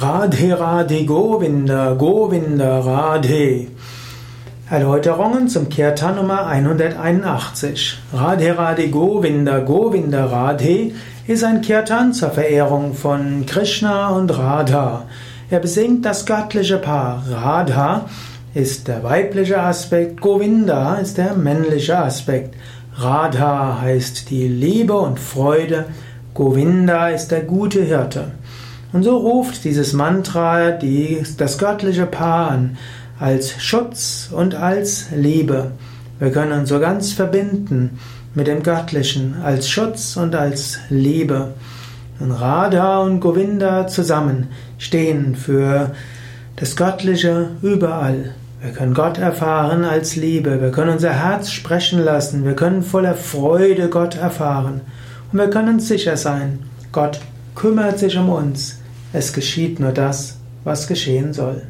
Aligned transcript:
Radhe 0.00 0.58
Radhe 0.58 1.04
Govinda, 1.04 1.92
Govinda 1.92 2.78
Radhe. 2.80 3.66
Erläuterungen 4.70 5.46
zum 5.48 5.68
Kirtan 5.68 6.16
Nummer 6.16 6.46
181. 6.46 7.98
Radhe 8.10 8.56
Radhe 8.56 8.88
Govinda, 8.88 9.58
Govinda 9.58 10.24
Radhe 10.24 10.92
ist 11.26 11.44
ein 11.44 11.60
Kirtan 11.60 12.14
zur 12.14 12.30
Verehrung 12.30 12.94
von 12.94 13.44
Krishna 13.44 14.08
und 14.08 14.30
Radha. 14.38 15.04
Er 15.50 15.60
besingt 15.60 16.06
das 16.06 16.24
göttliche 16.24 16.78
Paar. 16.78 17.22
Radha 17.30 18.06
ist 18.54 18.88
der 18.88 19.04
weibliche 19.04 19.60
Aspekt, 19.60 20.22
Govinda 20.22 20.94
ist 20.94 21.18
der 21.18 21.34
männliche 21.34 21.98
Aspekt. 21.98 22.54
Radha 22.94 23.82
heißt 23.82 24.30
die 24.30 24.48
Liebe 24.48 24.94
und 24.94 25.20
Freude, 25.20 25.84
Govinda 26.32 27.10
ist 27.10 27.28
der 27.32 27.42
gute 27.42 27.82
Hirte. 27.82 28.32
Und 28.92 29.04
so 29.04 29.16
ruft 29.16 29.64
dieses 29.64 29.92
Mantra 29.92 30.72
die, 30.72 31.22
das 31.36 31.58
göttliche 31.58 32.06
Paar 32.06 32.50
an, 32.50 32.76
als 33.18 33.62
Schutz 33.62 34.30
und 34.32 34.54
als 34.54 35.06
Liebe. 35.14 35.72
Wir 36.18 36.32
können 36.32 36.52
uns 36.52 36.68
so 36.68 36.80
ganz 36.80 37.12
verbinden 37.12 37.98
mit 38.34 38.46
dem 38.46 38.62
Göttlichen, 38.62 39.36
als 39.42 39.68
Schutz 39.68 40.16
und 40.16 40.34
als 40.34 40.78
Liebe. 40.88 41.54
Und 42.18 42.32
Radha 42.32 42.98
und 42.98 43.20
Govinda 43.20 43.86
zusammen 43.86 44.48
stehen 44.78 45.36
für 45.36 45.92
das 46.56 46.76
Göttliche 46.76 47.50
überall. 47.62 48.34
Wir 48.60 48.72
können 48.72 48.92
Gott 48.92 49.16
erfahren 49.16 49.84
als 49.84 50.16
Liebe, 50.16 50.60
wir 50.60 50.70
können 50.70 50.92
unser 50.92 51.12
Herz 51.12 51.50
sprechen 51.50 52.04
lassen, 52.04 52.44
wir 52.44 52.54
können 52.54 52.82
voller 52.82 53.14
Freude 53.14 53.88
Gott 53.88 54.16
erfahren. 54.16 54.82
Und 55.32 55.38
wir 55.38 55.48
können 55.48 55.80
sicher 55.80 56.18
sein, 56.18 56.58
Gott 56.92 57.20
kümmert 57.54 57.98
sich 57.98 58.18
um 58.18 58.28
uns. 58.28 58.79
Es 59.12 59.32
geschieht 59.32 59.80
nur 59.80 59.92
das, 59.92 60.36
was 60.62 60.86
geschehen 60.86 61.32
soll. 61.32 61.66